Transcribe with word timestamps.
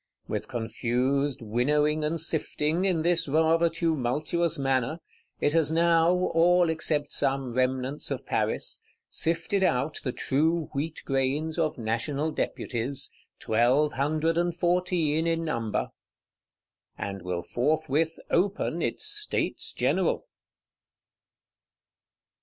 With 0.27 0.47
confused 0.47 1.43
winnowing 1.43 2.03
and 2.03 2.19
sifting, 2.19 2.85
in 2.85 3.03
this 3.03 3.27
rather 3.27 3.69
tumultuous 3.69 4.57
manner, 4.57 4.99
it 5.39 5.53
has 5.53 5.71
now 5.71 6.11
(all 6.33 6.71
except 6.71 7.11
some 7.13 7.53
remnants 7.53 8.09
of 8.09 8.25
Paris) 8.25 8.81
sifted 9.07 9.63
out 9.63 9.99
the 10.03 10.11
true 10.11 10.71
wheat 10.73 11.03
grains 11.05 11.59
of 11.59 11.77
National 11.77 12.31
Deputies, 12.31 13.11
Twelve 13.37 13.93
Hundred 13.93 14.39
and 14.39 14.55
Fourteen 14.57 15.27
in 15.27 15.45
number; 15.45 15.89
and 16.97 17.21
will 17.21 17.43
forthwith 17.43 18.17
open 18.31 18.81
its 18.81 19.03
States 19.03 19.71
General. 19.71 20.25